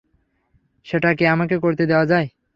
[0.85, 2.27] সেটা কি আমাকে করতে দেয়া যায়?